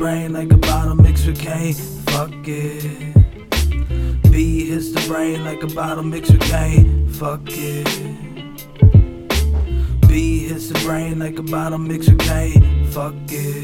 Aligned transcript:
brain 0.00 0.32
like 0.32 0.50
a 0.50 0.56
bottle 0.56 0.94
mixed 0.94 1.26
with 1.26 1.38
cane. 1.38 1.74
Fuck 1.74 2.32
it. 2.48 2.82
B 4.30 4.70
hits 4.70 4.92
the 4.92 5.04
brain 5.06 5.44
like 5.44 5.62
a 5.62 5.66
bottle 5.66 6.02
mixed 6.02 6.32
with 6.32 6.40
cane. 6.40 7.06
Fuck 7.08 7.42
it. 7.44 7.84
B 10.08 10.48
hits 10.48 10.68
the 10.68 10.80
brain 10.86 11.18
like 11.18 11.38
a 11.38 11.42
bottle 11.42 11.78
mixed 11.78 12.08
with 12.08 12.20
cane. 12.20 12.86
Fuck 12.86 13.14
it. 13.28 13.62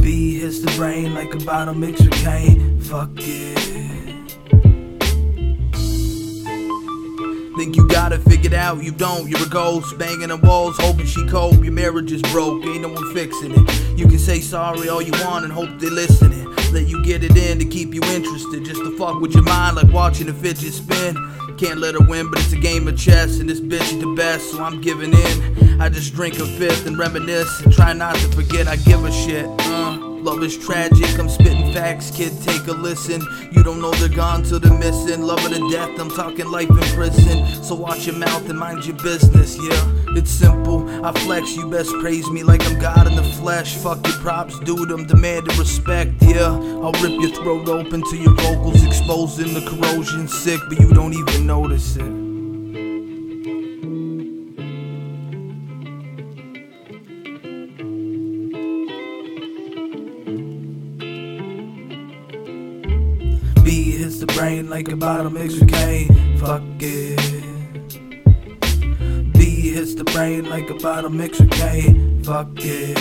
B 0.00 0.38
hits 0.38 0.60
the 0.60 0.72
brain 0.76 1.12
like 1.12 1.34
a 1.34 1.38
bottle 1.38 1.74
mixed 1.74 2.04
with 2.04 2.14
cane. 2.14 2.80
Fuck 2.80 3.10
it. 3.14 3.93
Figured 8.44 8.60
out, 8.60 8.82
you 8.82 8.92
don't, 8.92 9.26
you're 9.26 9.42
a 9.42 9.48
ghost 9.48 9.96
Banging 9.96 10.30
on 10.30 10.38
walls, 10.42 10.76
hoping 10.78 11.06
she 11.06 11.26
cope. 11.28 11.64
Your 11.64 11.72
marriage 11.72 12.12
is 12.12 12.20
broke, 12.20 12.62
ain't 12.66 12.82
no 12.82 12.88
one 12.88 13.14
fixing 13.14 13.52
it. 13.52 13.98
You 13.98 14.06
can 14.06 14.18
say 14.18 14.40
sorry 14.40 14.86
all 14.90 15.00
you 15.00 15.12
want 15.24 15.44
and 15.44 15.52
hope 15.52 15.78
they 15.78 15.88
listening 15.88 16.44
Let 16.70 16.86
you 16.86 17.02
get 17.02 17.24
it 17.24 17.34
in 17.38 17.58
to 17.58 17.64
keep 17.64 17.94
you 17.94 18.02
interested. 18.02 18.62
Just 18.66 18.82
to 18.82 18.98
fuck 18.98 19.18
with 19.22 19.32
your 19.32 19.44
mind 19.44 19.76
like 19.76 19.90
watching 19.90 20.28
a 20.28 20.34
fidget 20.34 20.74
spin. 20.74 21.16
Can't 21.56 21.78
let 21.78 21.94
her 21.94 22.06
win, 22.06 22.28
but 22.28 22.38
it's 22.40 22.52
a 22.52 22.58
game 22.58 22.86
of 22.86 22.98
chess 22.98 23.38
And 23.38 23.48
this 23.48 23.60
bitch 23.60 23.94
is 23.94 23.98
the 23.98 24.12
best, 24.14 24.50
so 24.50 24.62
I'm 24.62 24.82
giving 24.82 25.14
in. 25.14 25.80
I 25.80 25.88
just 25.88 26.14
drink 26.14 26.38
a 26.38 26.44
fifth 26.44 26.86
and 26.86 26.98
reminisce 26.98 27.62
And 27.62 27.72
try 27.72 27.94
not 27.94 28.14
to 28.16 28.28
forget 28.32 28.68
I 28.68 28.76
give 28.76 29.04
a 29.06 29.12
shit. 29.12 29.46
Love 30.24 30.42
is 30.42 30.56
tragic, 30.56 31.18
I'm 31.18 31.28
spitting 31.28 31.70
facts, 31.74 32.10
kid, 32.10 32.32
take 32.40 32.66
a 32.66 32.72
listen. 32.72 33.20
You 33.52 33.62
don't 33.62 33.78
know 33.78 33.90
they're 33.90 34.08
gone 34.08 34.42
till 34.42 34.58
they're 34.58 34.72
missing. 34.72 35.20
Love 35.20 35.40
her 35.40 35.50
to 35.50 35.70
death, 35.70 36.00
I'm 36.00 36.08
talking 36.08 36.50
life 36.50 36.70
in 36.70 36.78
prison. 36.96 37.62
So 37.62 37.74
watch 37.74 38.06
your 38.06 38.16
mouth 38.16 38.48
and 38.48 38.58
mind 38.58 38.86
your 38.86 38.96
business, 38.96 39.58
yeah. 39.60 39.92
It's 40.16 40.30
simple, 40.30 40.88
I 41.04 41.12
flex, 41.12 41.54
you 41.54 41.68
best 41.68 41.90
praise 42.00 42.30
me 42.30 42.42
like 42.42 42.64
I'm 42.64 42.78
God 42.78 43.06
in 43.06 43.16
the 43.16 43.22
flesh. 43.22 43.76
Fuck 43.76 44.06
your 44.06 44.16
props, 44.16 44.58
dude, 44.60 44.90
I'm 44.90 45.04
demanding 45.06 45.58
respect, 45.58 46.14
yeah. 46.22 46.54
I'll 46.82 46.92
rip 47.02 47.20
your 47.20 47.30
throat 47.42 47.68
open 47.68 48.02
to 48.02 48.16
your 48.16 48.32
vocals, 48.32 48.82
exposing 48.82 49.52
the 49.52 49.60
corrosion. 49.68 50.26
Sick, 50.26 50.58
but 50.70 50.80
you 50.80 50.90
don't 50.94 51.12
even 51.12 51.46
notice 51.46 51.96
it. 51.96 52.23
Hits 64.04 64.18
the 64.18 64.26
brain 64.26 64.68
like 64.68 64.88
a 64.88 64.96
bottle 64.96 65.30
mixed 65.30 65.58
with 65.58 65.72
cane. 65.72 66.36
Fuck 66.36 66.62
it. 66.80 67.16
B 69.32 69.70
hits 69.70 69.94
the 69.94 70.04
brain 70.04 70.44
like 70.44 70.68
a 70.68 70.74
bottle 70.74 71.08
mixed 71.08 71.40
with 71.40 71.50
cane. 71.52 72.22
Fuck 72.22 72.48
it. 72.56 72.98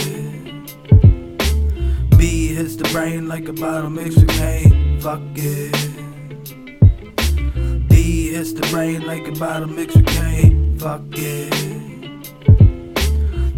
B 2.17 2.55
hits 2.55 2.77
the 2.77 2.87
brain 2.93 3.27
like 3.27 3.49
a 3.49 3.53
bottle 3.53 3.89
mixed 3.89 4.17
with 4.19 4.29
cane. 4.29 5.01
Fuck 5.01 5.19
it. 5.35 5.73
B 7.89 8.29
hits 8.31 8.53
the 8.53 8.65
brain 8.71 9.05
like 9.05 9.27
a 9.27 9.33
bottle 9.33 9.67
mixed 9.67 9.97
with 9.97 10.07
cane. 10.07 10.79
Fuck 10.79 11.01
it. 11.11 11.51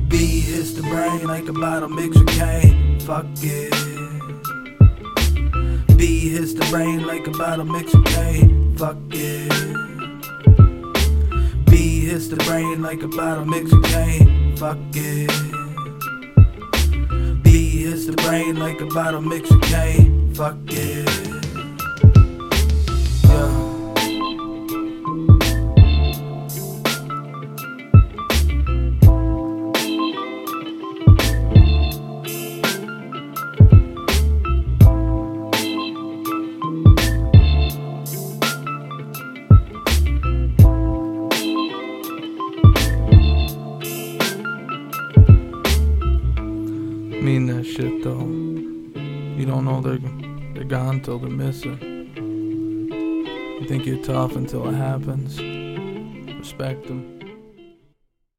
B 0.09 0.41
hits 0.41 0.73
the 0.73 0.81
brain 0.81 1.27
like 1.27 1.47
a 1.47 1.53
bottle 1.53 1.89
mixed 1.89 2.19
with 2.19 2.39
cane. 2.39 2.99
Fuck 3.01 3.27
it. 3.41 4.04
B 6.05 6.29
hits 6.29 6.53
the 6.53 6.63
brain 6.69 7.07
like 7.07 7.25
a 7.25 7.31
bottle 7.31 7.65
mixed 7.65 7.95
with 7.95 8.05
cane. 8.05 8.77
Fuck 8.77 8.95
it. 9.09 9.49
B 11.65 12.05
hits 12.05 12.27
the 12.27 12.35
brain 12.45 12.83
like 12.83 13.01
a 13.01 13.07
bottle 13.07 13.43
mixed 13.43 13.73
with 13.73 13.85
cane. 13.85 14.55
Fuck 14.55 14.77
it. 14.93 15.31
B 17.41 17.85
hits 17.85 18.05
the 18.05 18.13
brain 18.17 18.57
like 18.57 18.81
a 18.81 18.85
bottle 18.85 19.21
mixed 19.21 19.51
with 19.51 19.63
cane. 19.63 20.31
Fuck 20.35 20.57
it. 20.67 21.24
That 47.55 47.65
shit 47.65 48.03
though. 48.03 48.19
You 48.19 49.45
don't 49.45 49.65
know 49.65 49.81
they're 49.81 49.99
they're 50.53 50.63
gone 50.63 51.01
till 51.01 51.19
they're 51.19 51.29
missing. 51.29 51.79
You 53.59 53.67
think 53.67 53.85
you're 53.85 54.03
tough 54.03 54.35
until 54.35 54.67
it 54.67 54.73
happens. 54.73 55.39
Respect 56.37 56.87
them. 56.87 57.14